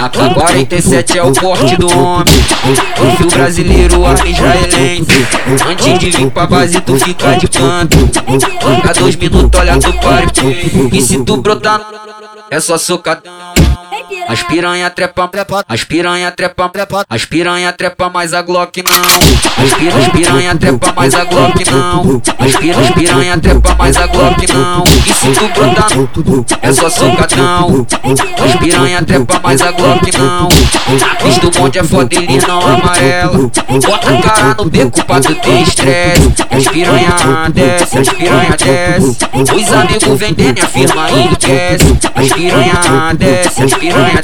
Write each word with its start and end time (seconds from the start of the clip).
A 0.00 0.34
47 0.34 1.18
é 1.18 1.22
o 1.22 1.32
porte 1.32 1.76
do 1.76 1.86
homem. 1.86 2.24
O 3.00 3.16
fio 3.16 3.30
brasileiro, 3.30 4.04
a 4.04 4.12
israelense. 4.26 5.26
Antes 5.66 5.98
de 5.98 6.10
vir 6.10 6.30
pra 6.30 6.46
base, 6.46 6.80
tu 6.82 6.98
fica 6.98 7.36
de 7.36 7.48
canto. 7.48 7.96
A 8.88 8.92
dois 8.92 9.16
minutos, 9.16 9.60
olha 9.60 9.78
tu 9.78 9.92
pare. 9.94 10.26
E 10.92 11.00
se 11.00 11.24
tu 11.24 11.38
brotar, 11.38 11.80
é 12.50 12.60
só 12.60 12.76
socadão. 12.76 13.32
As 14.28 14.42
piranha 14.42 14.90
trepa, 14.90 15.30
as 15.68 15.84
piranha 15.84 16.30
trepa, 16.30 16.70
as 17.08 17.24
piranha 17.24 17.72
trepa, 17.72 18.10
mas 18.10 18.34
a 18.34 18.42
Glock 18.42 18.82
não. 18.82 19.64
As 19.64 20.08
piranha, 20.12 20.54
trepa, 20.54 20.92
mas 20.94 21.14
a 21.14 21.24
Glock 21.24 21.64
não. 21.70 22.22
As 22.38 22.56
piranha 22.94 23.38
trepa, 23.38 23.74
mas 23.78 23.96
a 23.96 24.06
Glock 24.08 24.52
não. 24.52 24.84
E 25.06 25.14
se 25.14 25.30
tu 25.30 25.48
brotar, 25.48 25.88
é 26.60 26.72
só 26.72 26.90
socadão. 26.90 27.86
As 28.44 28.56
piranha 28.56 29.02
trepa, 29.02 29.40
mas 29.42 29.62
a 29.62 29.70
Glock 29.70 30.10
não. 30.18 30.48
Fiz 31.20 31.38
do 31.38 31.58
monte 31.58 31.78
é 31.78 31.84
foda 31.84 32.14
e 32.16 32.46
não 32.46 32.60
amarela. 32.60 33.50
Bota 33.86 34.10
a 34.10 34.22
cara 34.22 34.54
no 34.58 34.64
beco 34.64 35.04
pra 35.04 35.20
tu 35.20 35.34
ter 35.36 35.62
estresse. 35.62 36.34
As 36.50 36.68
piranha 36.68 37.14
desce, 37.54 37.98
as 37.98 38.08
piranha 38.08 38.56
desce. 38.56 39.16
Os 39.54 39.72
amigos 39.72 40.18
vendendo 40.18 40.62
a 40.62 40.66
firma 40.66 41.10
enriquece. 41.10 41.98
As 42.14 42.32
piranha 42.32 43.14
desce, 43.16 43.62
as 43.62 43.74
piranha 43.74 44.20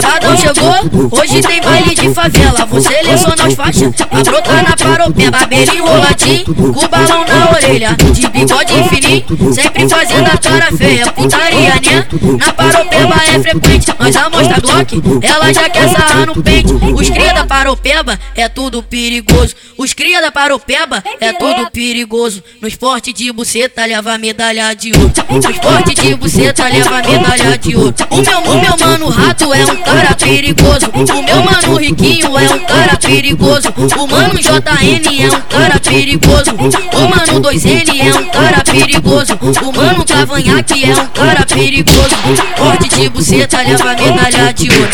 Sabadão 0.00 0.36
chegou, 0.36 1.18
hoje 1.18 1.40
tem 1.40 1.60
baile 1.60 1.94
de 1.94 2.12
favela. 2.12 2.66
Vou 2.66 2.80
selecionar 2.80 3.46
as 3.46 3.54
faixas, 3.54 3.92
a 4.10 4.22
brotar 4.22 4.62
na 4.62 4.76
paropeba, 4.76 5.46
beira 5.46 5.74
enroladinho, 5.74 6.44
com 6.44 6.88
balão 6.88 7.24
na 7.26 7.50
orelha, 7.50 7.96
de 8.12 8.28
bigode 8.28 8.57
fininho, 8.66 9.54
sempre 9.54 9.88
fazendo 9.88 10.26
a 10.26 10.38
cara 10.38 10.72
feia, 10.76 11.12
putaria, 11.12 11.74
né? 11.74 12.06
Na 12.38 12.52
paropeba 12.52 13.14
é 13.34 13.38
frequente, 13.40 13.94
nós 13.98 14.16
amostra 14.16 14.60
Glock, 14.60 15.02
ela 15.22 15.52
já 15.52 15.68
quer 15.68 15.88
sarrar 15.88 16.26
no 16.26 16.42
pente. 16.42 16.72
Os 16.72 17.10
cria 17.10 17.32
da 17.32 17.46
paropeba 17.46 18.18
é 18.34 18.48
tudo 18.48 18.82
perigoso, 18.82 19.54
os 19.76 19.92
cria 19.92 20.20
da 20.20 20.30
paropeba 20.30 21.02
é 21.20 21.32
tudo 21.32 21.70
perigoso. 21.70 22.42
No 22.60 22.68
esporte 22.68 23.12
de 23.12 23.30
buceta 23.32 23.84
leva 23.84 24.16
medalha 24.18 24.74
de 24.74 24.92
ouro, 24.92 25.12
no 25.28 25.50
esporte 25.50 25.94
de 25.94 26.14
buceta 26.14 26.64
leva 26.68 27.02
medalha 27.02 27.58
de 27.58 27.76
ouro. 27.76 27.94
O 28.10 28.16
meu, 28.16 28.38
o 28.38 28.60
meu 28.60 28.76
mano 28.78 29.08
rato 29.08 29.52
é 29.52 29.64
um 29.64 29.76
cara 29.82 30.14
perigoso. 30.14 30.86
O 30.94 31.22
meu 31.22 31.42
mano 31.42 31.76
riquinho 31.76 32.38
é 32.38 32.54
um 32.54 32.58
cara 32.60 32.96
perigoso. 32.96 33.68
O 33.76 34.06
mano 34.06 34.34
JN 34.38 35.22
é 35.22 35.36
um 35.36 35.40
cara 35.42 35.78
perigoso. 35.80 36.50
O 36.52 37.08
mano 37.08 37.40
2N 37.40 38.00
é 38.00 38.18
um 38.18 38.24
cara 38.30 38.47
perigoso. 38.64 39.38
O 39.40 39.76
mano 39.76 40.04
cavanhaque 40.04 40.84
é 40.84 40.94
um 40.94 41.06
cara 41.08 41.46
perigoso. 41.46 42.16
Forte 42.56 42.88
de 42.88 43.08
buceta 43.08 43.58
leva 43.58 43.94
medalha 43.94 44.52
de 44.52 44.70
ouro. 44.70 44.88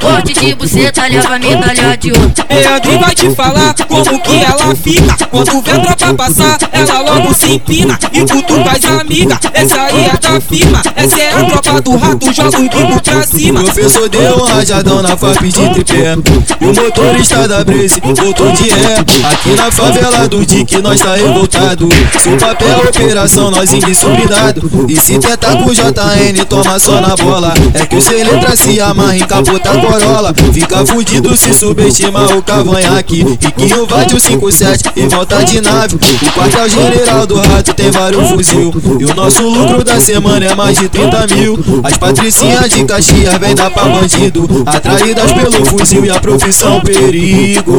Forte 0.00 0.32
de 0.32 0.54
buceta 0.54 1.02
leva 1.08 1.38
medalha 1.38 1.96
de 1.96 2.12
ouro. 2.12 2.32
Leandro 2.48 2.98
vai 2.98 3.14
te 3.14 3.34
falar 3.34 3.74
como 3.88 4.20
que 4.20 4.44
ela 4.44 4.74
fica. 4.76 5.26
Quando 5.26 5.62
vê 5.62 5.70
a 5.72 5.94
tropa 5.96 6.14
passar, 6.14 6.58
ela 6.72 7.00
logo 7.00 7.34
se 7.34 7.54
empina. 7.54 7.98
E 8.12 8.20
cutuca 8.20 8.70
as 8.70 8.84
amigas. 9.00 9.38
Essa 9.52 9.82
aí 9.82 10.04
é 10.04 10.18
da 10.18 10.40
firma. 10.40 10.82
Essa 10.96 11.18
é 11.18 11.32
a 11.32 11.44
tropa 11.44 11.80
do 11.80 11.96
rato. 11.96 12.32
Joga 12.32 12.58
o 12.58 12.62
bico 12.62 13.02
pra 13.02 13.22
cima 13.22 13.40
cima. 13.40 13.64
Professor 13.64 14.08
deu 14.08 14.36
um 14.36 14.44
rajadão 14.44 15.02
na 15.02 15.16
FAP 15.16 15.42
de 15.42 15.70
tripé. 15.70 16.14
E 16.60 16.64
o 16.64 16.74
motorista 16.74 17.48
da 17.48 17.64
Brace 17.64 18.00
voltou 18.02 18.52
de 18.52 18.68
ré. 18.70 18.98
Aqui 19.32 19.50
na 19.56 19.70
favela 19.70 20.28
do 20.28 20.44
Dick 20.44 20.80
nós 20.82 21.00
tá 21.00 21.16
revoltado. 21.16 21.88
Se 22.18 22.28
o 22.28 22.36
papel 22.36 22.82
é 22.86 22.92
operação, 23.04 23.50
nós 23.50 23.72
indisciplinado. 23.72 24.86
E 24.88 24.96
se 25.00 25.18
tentar 25.18 25.56
com 25.56 25.70
o 25.70 25.74
JN, 25.74 26.44
toma 26.48 26.78
só 26.78 27.00
na 27.00 27.16
bola. 27.16 27.52
É 27.74 27.86
que 27.86 27.96
o 27.96 28.00
sem 28.00 28.22
letra 28.22 28.56
se 28.56 28.80
amarra 28.80 29.16
em 29.16 29.26
capota 29.26 29.70
corola. 29.70 30.34
Fica 30.52 30.84
fudido 30.86 31.36
se 31.36 31.52
subestima 31.52 32.24
o 32.36 32.42
cavanhaque. 32.42 33.24
Que 33.56 33.64
invade 33.64 34.14
o 34.14 34.20
57 34.20 34.90
e 34.96 35.08
volta 35.08 35.44
de 35.44 35.60
nave. 35.60 35.96
O 35.96 36.32
quartel 36.32 36.68
general 36.68 37.26
do 37.26 37.36
rato 37.36 37.74
tem 37.74 37.90
vários 37.90 38.28
fuzil. 38.28 38.72
E 38.98 39.04
o 39.04 39.14
nosso 39.14 39.42
lucro 39.42 39.82
da 39.82 40.00
semana 40.00 40.44
é 40.46 40.54
mais 40.54 40.78
de 40.78 40.88
30 40.88 41.26
mil. 41.34 41.58
As 41.82 41.96
patricinhas 41.96 42.68
de 42.70 42.84
Caxias 42.84 43.34
Vem 43.38 43.50
venda 43.50 43.70
pra 43.70 43.84
bandido 43.84 44.48
Atraídas 44.66 45.32
pelo 45.32 45.64
fuzil 45.64 46.04
e 46.04 46.10
a 46.10 46.20
profissão 46.20 46.80
perigo 46.80 47.78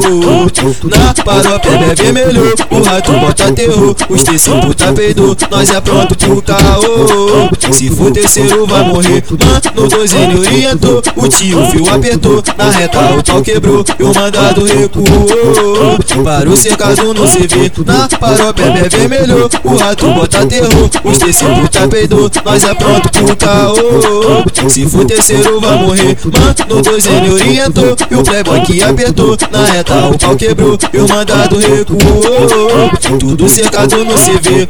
Na 0.84 1.14
paróquia 1.24 1.72
bebe 1.78 2.12
melhor 2.12 2.54
O 2.70 2.82
rato 2.82 3.12
bota 3.14 3.52
terror 3.52 3.96
Os 4.10 4.24
tecidos 4.24 4.62
puta 4.62 4.94
peidou 5.12 5.36
Nós 5.50 5.70
é 5.70 5.82
pronto 5.82 6.16
pro 6.16 6.42
caô. 6.42 7.50
Se 7.72 7.90
for 7.90 8.12
terceiro 8.12 8.66
vai 8.66 8.84
morrer. 8.84 9.24
Mano, 9.30 9.90
dois 9.90 10.14
ele 10.14 10.40
orientou. 10.40 11.02
O 11.16 11.28
tio 11.28 11.66
fio 11.68 11.90
apertou. 11.94 12.44
Na 12.58 12.70
reta 12.70 13.00
o 13.00 13.24
pau 13.24 13.42
quebrou. 13.42 13.86
E 14.00 14.04
o 14.04 14.14
mandado 14.14 14.64
recuou. 14.64 16.24
Para 16.24 16.50
o 16.50 16.58
cercado 16.58 17.14
não 17.14 17.28
se 17.28 17.48
vê. 17.48 17.72
Na 17.86 18.08
paróquia 18.08 18.72
bebe 18.72 19.08
melhor. 19.08 19.50
O 19.64 19.76
rato 19.76 20.08
bota 20.12 20.46
terror. 20.46 20.90
Os 21.04 21.18
tecidos 21.18 21.60
puta 21.60 21.88
peidou 21.88 22.32
Nós 22.46 22.64
é 22.64 22.74
pronto 22.74 23.10
pro 23.10 23.36
caô. 23.36 24.70
Se 24.70 24.88
for 24.88 25.06
terceiro 25.06 25.60
vai 25.60 25.78
morrer. 25.78 26.18
Mano, 26.26 26.82
dois 26.82 27.06
ele 27.06 27.32
orientou. 27.32 27.96
E 28.10 28.16
o 28.16 28.24
playboy 28.24 28.62
que 28.62 28.82
apertou. 28.82 29.38
Na 29.52 29.66
reta 29.66 30.08
o 30.08 30.18
pau 30.18 30.36
quebrou. 30.36 30.78
E 30.94 30.98
o 30.98 31.08
mandado 31.08 31.58
recuou. 31.58 32.92
Tudo 33.20 33.50
cercado 33.50 34.04
no 34.06 34.14
CV 34.14 34.62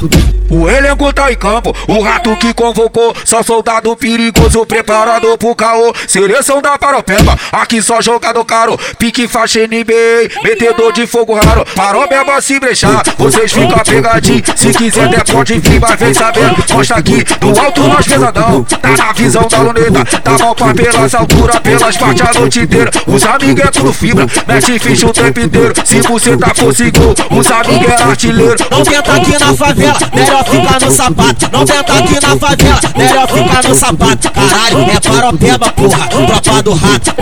O 0.50 0.70
elenco 0.70 1.14
tá 1.14 1.32
em 1.32 1.36
campo 1.36 1.74
O 1.88 2.02
rato 2.02 2.36
que 2.36 2.54
convocou 2.54 3.16
Só 3.24 3.42
soldado 3.42 3.96
perigoso 3.96 4.66
Preparado 4.66 5.38
pro 5.38 5.56
caô 5.56 5.94
Seleção 6.08 6.62
da 6.62 6.78
Paropeba 6.78 7.38
Aqui 7.52 7.82
só 7.82 8.02
jogador 8.02 8.44
caro 8.44 8.78
Pique 9.00 9.28
faixa 9.28 9.60
NBA 9.66 10.44
Metedor 10.44 10.92
de 10.92 11.08
fogo 11.08 11.36
raro 11.36 11.66
Paropeba 11.74 12.42
se 12.42 12.60
brechar 12.60 13.02
Vocês 13.18 13.52
ficam 13.52 13.80
pegadinho 13.80 14.44
Se 14.56 14.74
quiser 14.74 15.08
der 15.08 15.24
pode 15.24 15.58
vir 15.58 15.80
Mas 15.80 16.00
vem 16.00 16.14
saber 16.14 16.52
Mostra 16.70 16.98
aqui 16.98 17.24
Do 17.40 17.58
alto 17.58 17.82
nós 17.84 18.06
pesadão 18.06 18.64
Tá 18.64 18.90
na 18.90 19.14
visão 19.14 19.48
da 19.48 19.58
luneta 19.60 20.06
Tá 20.22 20.38
mal 20.38 20.56
tropa 20.56 20.74
pelas 20.74 21.16
alturas, 21.16 21.60
pelas 21.60 21.98
partes 21.98 22.28
a 22.28 22.40
noite 22.40 22.60
inteira. 22.62 22.92
Os 23.08 23.26
amigos 23.26 23.64
é 23.64 23.68
tudo 23.68 23.94
fibra, 23.94 24.26
mete 24.48 24.80
ficha 24.80 25.08
o 25.08 25.14
tempo 25.14 25.40
inteiro. 25.40 25.74
Se 25.86 26.02
você 26.02 26.38
tá 26.38 26.52
gol, 26.54 27.40
os 27.40 27.52
amigos 27.52 27.90
é 27.90 28.04
artilheiro. 28.04 28.56
Não 28.70 28.84
tenta 28.84 29.14
aqui 29.14 29.40
na 29.40 29.54
favela, 29.54 30.00
melhor 30.14 30.44
ficar 30.46 30.82
no 30.82 30.92
sapato. 30.92 31.50
Não 31.52 31.66
tenta 31.66 31.94
aqui 31.94 32.14
na 32.14 32.38
favela, 32.38 32.80
melhor 32.96 33.28
ficar 33.28 33.70
no 33.70 33.76
sapato. 33.76 34.32
Caralho, 34.32 34.92
é 34.92 35.00
paropeba, 35.00 35.72
porra, 35.72 36.08
tropa 36.08 36.64
do 36.64 36.74
rato. 36.74 37.14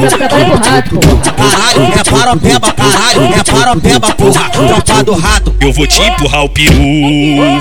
Caralho, 1.38 1.94
é 1.94 2.04
paropeba, 2.04 2.74
caralho, 2.74 3.34
é 3.34 3.44
paropeba, 3.44 4.16
porra, 4.16 4.50
tropa 4.50 5.04
do 5.04 5.14
rato. 5.14 5.56
Eu 5.60 5.74
vou 5.74 5.88
te 5.88 6.02
empurrar 6.02 6.44
o 6.44 6.50
peru. 6.50 6.74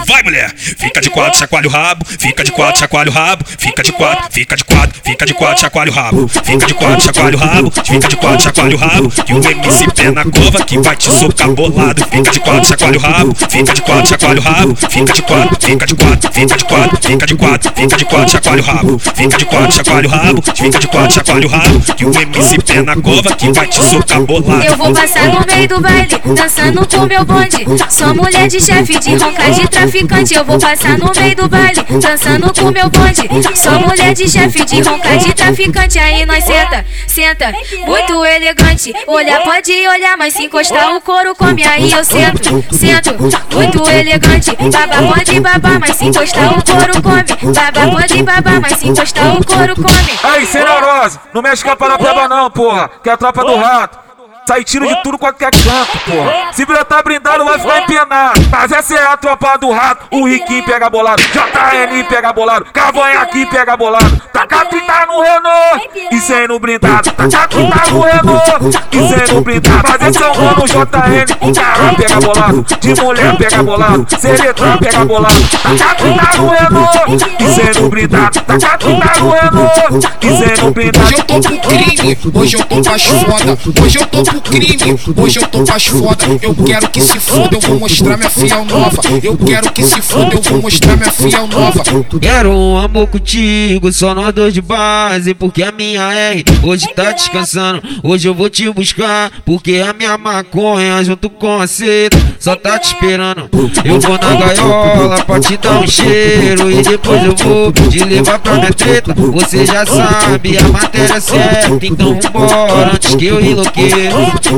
Vai, 0.06 0.22
mulher, 0.22 0.52
fica 0.56 1.00
de 1.00 1.10
quatro, 1.10 1.38
chacoalha 1.38 1.68
o 1.68 1.70
rabo. 1.70 2.04
Fica 2.06 2.44
de 2.44 2.52
quatro, 2.52 2.80
chacoalha 2.80 3.10
o 3.10 3.12
rabo. 3.12 3.44
Fica 3.46 3.82
de 3.82 3.92
quatro, 3.92 4.24
fica 4.30 4.56
de 4.56 4.64
quatro, 4.64 5.00
fica 5.04 5.26
de 5.26 5.34
quatro, 5.34 5.60
chacoalha 5.60 5.90
o 5.90 5.94
rabo. 5.94 6.28
Fica 6.28 6.66
de 6.66 6.74
quatro, 6.74 7.04
chacoalha 7.04 7.36
o 7.36 7.40
rabo. 7.40 7.72
Fica 7.84 8.08
de 8.08 8.16
quatro, 8.16 8.42
chacoalha 8.42 8.76
o 8.76 8.78
rabo. 8.78 9.12
E 9.28 9.32
o 9.32 9.36
MC 9.36 9.90
pé 9.94 10.10
na 10.10 10.24
cova 10.24 10.64
que 10.64 10.78
vai 10.78 10.96
te 10.96 11.10
socar 11.12 11.50
bolado. 11.50 12.04
Fica 12.10 12.30
de 12.30 12.40
quatro, 12.40 12.68
chacoalha 12.68 12.98
o 12.98 13.00
rabo. 13.00 13.34
Fica 13.34 13.74
de 13.74 13.82
quatro, 13.82 14.08
chacoalha 14.08 14.40
o 14.40 14.42
rabo. 14.42 14.76
Fica 14.76 15.12
de 15.12 15.17
quatro, 15.22 15.56
fica 15.60 15.86
de 15.86 15.94
quatro, 15.94 16.32
fica 16.32 16.56
de 16.56 16.64
quatro, 16.64 16.98
fica 17.00 17.26
de 17.26 17.34
quatro, 17.34 17.72
fica 17.74 17.96
de 17.96 18.04
quatro, 18.04 18.30
chacoalha 18.30 18.62
o 18.62 18.64
rabo. 18.64 18.98
Fica 18.98 19.36
de 19.38 19.44
quatro, 19.44 19.72
chacoalha 19.72 20.08
o 20.08 20.10
rabo. 20.10 20.42
Fica 20.42 20.78
de 20.78 20.86
quatro, 20.88 21.14
chacoalha 21.14 21.46
o 21.46 21.50
rabo. 21.50 21.82
E 21.98 22.04
o 22.04 22.20
MC 22.20 22.58
pé 22.62 22.82
na 22.82 22.96
cova 22.96 23.34
que 23.36 23.52
vai 23.52 23.66
te 23.66 23.82
socar 23.82 24.20
bolado. 24.22 24.64
Eu 24.64 24.76
vou 24.76 24.92
passar 24.92 25.28
no 25.28 25.44
meio 25.46 25.68
do 25.68 25.80
baile, 25.80 26.20
dançando 26.34 26.86
com 26.86 27.06
meu 27.06 27.24
bonde. 27.24 27.66
Sou 27.88 28.14
mulher 28.14 28.48
de 28.48 28.60
chefe, 28.60 28.98
de 28.98 29.16
ronca 29.16 29.50
de 29.50 29.68
traficante. 29.68 30.34
Eu 30.34 30.44
vou 30.44 30.58
passar 30.58 30.98
no 30.98 31.12
meio 31.14 31.36
do 31.36 31.48
baile, 31.48 31.84
dançando 32.00 32.52
com 32.52 32.70
meu 32.70 32.88
bonde. 32.90 33.22
Sou 33.54 33.80
mulher 33.80 34.14
de 34.14 34.28
chefe, 34.28 34.64
de 34.64 34.80
ronca 34.82 35.16
de 35.16 35.32
traficante 35.34 35.98
aí 35.98 36.26
nós 36.26 36.44
senta, 36.44 36.84
senta, 37.06 37.52
muito 37.86 38.24
elegante. 38.24 38.92
Olhar 39.06 39.42
pode 39.42 39.72
olhar, 39.72 40.16
mas 40.16 40.34
se 40.34 40.44
encostar 40.44 40.94
o 40.94 41.00
couro 41.00 41.34
come 41.34 41.62
aí 41.64 41.90
eu 41.90 42.04
sento, 42.04 42.64
sento, 42.70 43.14
muito 43.54 43.88
elegante. 43.88 44.56
Baba 44.70 45.07
pode 45.08 45.40
babar, 45.40 45.80
mas 45.80 45.96
se 45.96 46.06
encostar 46.06 46.58
o 46.58 46.64
couro 46.64 47.02
come. 47.02 47.54
Baba 47.54 47.90
pode 47.90 48.22
babar, 48.22 48.60
mas 48.60 48.72
se 48.78 48.88
encostar 48.88 49.36
o 49.36 49.44
couro 49.44 49.74
come. 49.74 50.18
Aí, 50.22 50.46
Senhorosa, 50.46 51.20
não 51.32 51.42
mexe 51.42 51.64
com 51.64 51.70
a 51.70 51.76
parapeba 51.76 52.28
não, 52.28 52.50
porra, 52.50 52.90
que 53.02 53.08
é 53.08 53.12
a 53.12 53.16
tropa 53.16 53.44
do 53.44 53.56
rato. 53.56 54.07
Sai 54.48 54.64
tiro 54.64 54.88
de 54.88 55.02
tudo 55.02 55.18
qualquer 55.18 55.50
canto, 55.50 55.98
porra. 56.06 56.52
Se 56.54 56.64
brotar 56.64 57.04
brindado, 57.04 57.44
vai 57.44 57.58
ficar 57.58 57.82
empenado. 57.82 58.40
Mas 58.50 58.72
essa 58.72 58.94
é 58.94 59.06
a 59.06 59.14
tropa 59.14 59.58
do 59.58 59.70
rato. 59.70 60.06
O 60.10 60.26
Riquinho 60.26 60.64
pega 60.64 60.88
bolado, 60.88 61.20
JN 61.20 62.04
pega 62.08 62.32
bolado, 62.32 62.64
Cavanhaque 62.72 63.44
pega 63.44 63.76
bolado. 63.76 64.22
Taca 64.32 64.64
30 64.64 65.06
no 65.06 65.20
Renault 65.20 65.90
e 66.10 66.18
sem 66.18 66.48
no 66.48 66.58
brindado. 66.58 67.10
Taca 67.12 67.46
30 67.46 67.90
no 67.90 68.00
Renault 68.00 68.78
e 68.90 69.08
sem 69.08 69.34
no 69.34 69.42
brindado. 69.42 69.82
Mas 69.86 70.08
esse 70.08 70.22
é 70.22 70.26
o 70.26 70.40
mano 70.40 70.66
JN, 70.66 71.54
cara 71.54 71.94
pega 71.94 72.20
bolado. 72.20 72.66
De 72.80 73.02
mulher 73.02 73.36
pega 73.36 73.62
bolado, 73.62 74.06
Seretão 74.18 74.78
pega 74.78 75.04
bolado. 75.04 75.48
Taca 75.62 75.94
30 75.94 76.36
no 76.38 76.48
Renault 76.48 77.36
e 77.38 77.48
sem 77.48 77.82
no 77.82 77.88
brindado. 77.90 78.40
Taca 78.40 78.78
30 78.78 79.20
no 79.20 79.30
Renault 79.30 80.08
e 80.22 80.36
sem 80.38 80.64
no 80.64 80.70
brindado. 80.70 81.04
Hoje 81.04 81.14
eu 81.14 81.24
tô 81.24 81.40
pro 81.40 81.58
crime, 81.58 82.18
hoje 82.34 82.56
eu 82.56 82.64
tô 82.64 82.82
pras 82.82 83.02
foda. 83.04 83.58
Hoje 83.84 83.98
eu 83.98 84.06
tô 84.06 84.37
crime, 84.40 84.76
hoje 85.16 85.38
eu 85.38 85.46
tô 85.48 85.64
pras 85.64 85.86
foda. 85.86 86.24
Eu 86.42 86.54
quero 86.54 86.88
que 86.90 87.00
se 87.00 87.18
foda, 87.18 87.56
eu 87.56 87.60
vou 87.60 87.78
mostrar 87.78 88.16
minha 88.16 88.30
fiel 88.30 88.64
nova. 88.64 89.00
Eu 89.22 89.36
quero 89.36 89.72
que 89.72 89.84
se 89.84 90.00
foda, 90.02 90.34
eu 90.34 90.42
vou 90.42 90.62
mostrar 90.62 90.96
minha 90.96 91.10
fiel 91.10 91.46
nova. 91.46 91.82
Quero 92.20 92.50
um 92.50 92.78
amor 92.78 93.06
contigo, 93.08 93.92
só 93.92 94.14
nós 94.14 94.34
dois 94.34 94.54
de 94.54 94.60
base, 94.60 95.34
porque 95.34 95.62
a 95.62 95.72
minha 95.72 96.12
R 96.12 96.44
hoje 96.62 96.86
tá 96.94 97.12
descansando. 97.12 97.82
Hoje 98.02 98.28
eu 98.28 98.34
vou 98.34 98.48
te 98.48 98.70
buscar, 98.70 99.30
porque 99.44 99.82
a 99.86 99.92
minha 99.92 100.16
maconha 100.18 101.02
junto 101.04 101.28
com 101.30 101.60
a 101.60 101.66
seda 101.66 102.16
só 102.38 102.54
tá 102.54 102.78
te 102.78 102.88
esperando. 102.88 103.48
Eu 103.84 104.00
vou 104.00 104.18
na 104.18 104.34
gaiola 104.34 105.24
pra 105.24 105.40
te 105.40 105.56
dar 105.56 105.80
um 105.80 105.86
cheiro 105.86 106.70
e 106.70 106.82
depois 106.82 107.24
eu 107.24 107.34
vou 107.36 107.72
te 107.72 108.04
levar 108.04 108.38
pra 108.38 108.54
minha 108.54 108.72
treta. 108.72 109.14
Você 109.14 109.66
já 109.66 109.84
sabe 109.86 110.58
a 110.58 110.62
matéria 110.68 111.20
certa, 111.20 111.86
então 111.86 112.18
vambora 112.32 112.92
antes 112.94 113.14
que 113.14 113.26
eu 113.26 113.40
enlouqueça. 113.40 113.98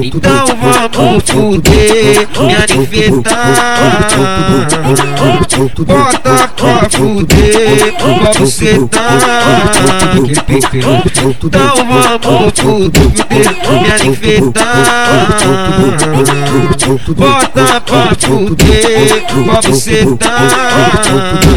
Então 0.02 0.46
vamos 0.92 1.24
fuder, 1.30 2.28
me 2.40 2.54
infectar. 2.82 3.68
Bota 5.86 6.18
pra 6.56 6.90
fuder, 6.90 7.94
pra 7.96 8.32
você 8.32 8.78
tá. 8.88 8.98
Então 11.42 11.74
vamos 12.22 12.52
fuder, 12.58 13.10
me 13.70 14.08
infectar. 14.08 14.64
Bota 17.16 17.80
pra 17.80 18.14
fuder, 18.18 19.26
pra 19.26 19.60
você 19.60 19.98
tá. 20.16 21.49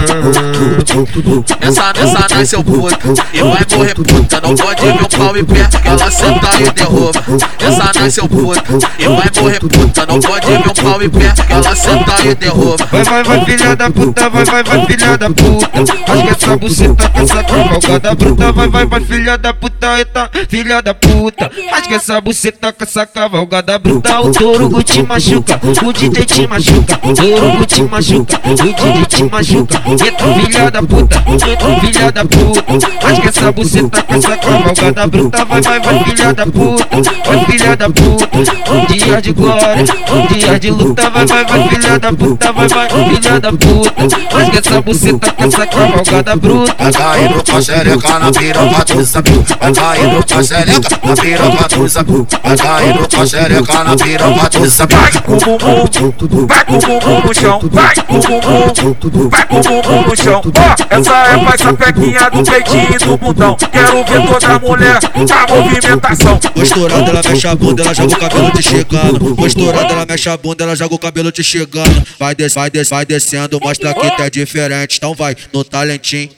Nessa, 1.62 1.94
nessa 1.94 2.36
nasceu 2.36 2.64
puta 2.64 2.98
e 3.32 3.42
vai 3.42 3.66
morrer 3.72 3.96
puta. 3.96 4.42
Não 4.42 4.56
pode 4.56 4.82
ver 4.82 5.02
o 5.02 5.10
pau 5.10 5.38
em 5.38 5.46
pé, 5.46 5.68
que 5.82 5.88
ela 5.88 6.12
senta 6.12 6.50
e 6.60 6.72
derruba. 6.72 7.24
Essa 7.60 8.00
nasceu 8.00 8.28
puta 8.28 8.64
e 9.00 9.08
vai 9.08 9.32
morrer 9.42 9.60
puta. 9.60 10.06
Não 10.06 10.20
pode 10.20 10.48
ver 10.48 10.68
o 10.68 10.74
pau 10.74 11.02
em 11.02 11.10
pé, 11.10 11.34
que 11.34 11.54
ela 11.54 11.76
senta 11.76 12.26
e 12.26 12.36
derruba. 12.36 12.86
Vai, 12.92 13.04
vai, 13.04 13.24
vai, 13.24 13.46
filha 13.46 13.76
da 13.76 13.90
puta, 13.90 14.30
vai, 14.30 14.46
vai, 14.46 14.64
vai, 14.64 14.86
filha 14.86 15.18
da 15.18 15.30
puta. 15.30 15.70
Acho 15.82 16.24
que 16.24 16.30
essa 16.30 16.58
buceta 16.58 17.10
com 17.10 17.20
essa 17.22 17.44
cavalgada 17.44 18.16
bruta. 18.16 18.52
Vai, 18.52 18.68
vai, 18.68 18.86
vai, 18.86 19.02
filha 19.02 19.38
da 19.38 19.54
puta, 19.54 19.98
eita, 19.98 20.30
filha 20.50 20.82
da 20.82 20.94
puta. 20.94 21.52
Acho 21.72 21.88
que 21.88 21.94
essa 21.94 22.20
buceta 22.20 22.74
com 22.74 22.84
essa 22.84 23.06
cavalgada 23.06 23.80
bruta. 23.80 24.20
O 24.20 24.32
touro 24.32 24.84
te 24.84 25.02
machuca, 25.02 25.60
o 25.64 25.94
DJ 25.94 26.26
te 26.26 26.48
machuca. 26.48 27.00
O 27.04 27.14
touro 27.14 27.66
te 27.66 27.82
machuca, 27.84 28.42
o 28.44 28.56
DJ 28.56 29.06
te 29.08 29.24
machuca. 29.24 29.82
Eita, 30.04 30.34
filha 30.34 30.72
da 30.74 30.82
puta, 30.82 31.24
filha 31.82 32.12
da 32.12 32.26
puta. 32.26 32.64
Acho 33.08 33.22
que 33.22 33.28
essa 33.28 33.52
buceta 33.52 34.02
com 34.02 34.16
essa 34.16 34.38
cavalgada 34.38 35.08
bruta. 35.08 35.46
Vai, 35.46 35.62
vai, 35.62 35.80
vai, 35.80 36.04
filha 36.04 36.34
da 36.34 36.46
puta, 36.48 36.88
vai, 37.26 37.46
filha 37.46 37.78
da 37.78 37.90
puta. 37.90 38.30
Dia 38.88 39.22
de 39.22 39.34
glória, 39.34 39.84
dia 40.30 40.60
de 40.60 40.72
luta. 40.72 41.10
Vai, 41.12 41.26
vai, 41.28 41.46
vai, 41.46 41.70
filha 41.70 42.00
da 42.00 42.12
puta, 42.12 42.52
vai, 42.52 42.68
vai, 42.68 42.90
filha 42.90 43.40
da 43.40 43.52
puta. 43.52 43.94
Acho 44.36 44.52
que 44.52 44.58
essa 44.58 44.82
buceta 44.82 45.32
com 45.32 45.44
essa 45.44 45.68
cavalgada 45.68 46.36
bruta. 46.38 46.76
Vai 46.80 46.92
caindo 46.92 47.44
com 47.44 47.58
a 47.58 47.62
xereca 47.62 48.20
na 48.20 48.32
piroca 48.32 48.86
do 48.96 49.06
saco. 49.06 49.46
Vai 49.60 49.74
caindo 49.74 50.26
com 50.26 50.40
a 50.40 50.44
xereca 50.44 51.00
na 51.04 51.16
piroca 51.16 51.78
do 51.78 51.90
saco. 51.90 52.28
Vai 52.44 52.58
caindo 52.58 53.10
com 53.16 53.22
a 53.22 53.28
xereca 53.28 53.84
na 53.84 53.96
piroca 53.96 54.50
do 54.50 54.72
saco. 54.72 54.96
Vai 54.96 55.12
com 55.22 55.34
o 55.34 55.40
bumbum, 55.40 56.48
vai 56.48 56.66
com 56.66 56.74
o 56.74 56.80
bumbum 56.80 57.28
no 57.28 57.34
chão, 57.34 57.60
vai 57.72 57.96
com 57.96 58.16
o 58.16 58.20
bumbum, 58.20 59.30
vai 59.30 59.46
com 59.46 59.58
o 59.58 59.62
bumbum 59.62 60.10
no 60.10 60.16
chão. 60.16 60.42
Essa 60.90 61.16
é 61.16 61.38
pra 61.38 61.54
essa 61.54 61.74
pequinha 61.74 62.30
do 62.30 62.44
peitinho 62.44 63.00
do 63.00 63.18
bundão. 63.18 63.58
Quero 63.72 64.04
ver 64.04 64.28
toda 64.28 64.60
mulher 64.60 65.00
na 65.28 65.56
movimentação. 65.56 66.40
Estourada, 66.56 67.10
ela 67.10 67.22
mexe 67.24 67.48
a 67.48 67.56
bunda, 67.56 67.84
ela 67.84 67.94
joga 67.94 68.14
o 68.14 68.20
cabelo 68.20 68.52
te 68.52 68.62
chegando. 68.62 69.46
Estourada, 69.46 69.94
ela 69.94 70.06
mexe 70.06 70.30
a 70.30 70.38
bunda, 70.38 70.64
ela 70.64 70.76
joga 70.76 70.96
o 70.96 71.00
cabelo 71.00 71.32
te 71.32 71.44
chegando. 71.44 72.04
Vai 72.20 72.36
des, 72.36 72.54
vai 72.54 72.70
des, 72.70 72.90
vai 72.90 73.06
descendo, 73.06 73.60
mostra 73.60 73.94
que 73.94 74.18
tá 74.18 74.30
diferente. 74.30 74.98
Então 74.98 75.14
vai 75.14 75.36
no 75.52 75.64
talentinho. 75.64 76.30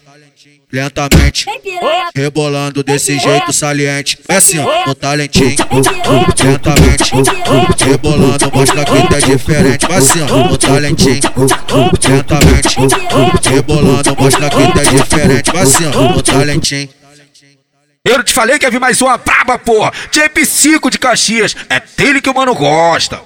Lentamente, 0.72 1.46
rebolando 2.14 2.84
desse 2.84 3.18
jeito 3.18 3.54
saliente. 3.54 4.18
Vai 4.28 4.38
assim, 4.38 4.60
ó, 4.60 4.88
no 4.88 4.96
talentinho. 4.96 5.56
Lentamente, 6.44 7.12
rebolando, 7.86 8.52
mostra 8.54 8.84
que 8.86 9.08
tá 9.08 9.20
diferente. 9.20 9.88
Vai 9.88 9.98
assim, 9.98 10.22
ó, 10.22 10.50
no 10.50 10.58
talentinho. 10.58 11.22
Lentamente, 12.10 13.50
rebolando, 13.50 14.16
mostra 14.20 14.50
que 14.50 14.74
tá 14.74 14.84
diferente. 14.84 15.52
Vai 15.52 15.64
assim, 15.64 15.86
ó, 15.86 16.14
no 16.14 16.22
talentinho. 16.22 16.90
Eu 18.04 18.24
te 18.24 18.34
falei 18.34 18.60
que 18.60 18.66
ia 18.66 18.70
vir 18.72 18.80
mais 18.80 19.02
uma 19.02 19.18
braba, 19.18 19.58
porra. 19.58 19.92
JP5 20.12 20.92
de 20.92 21.00
Caxias. 21.00 21.56
É 21.70 21.82
dele 21.98 22.22
que 22.22 22.30
o 22.30 22.36
mano 22.36 22.54
gosta. 22.54 23.20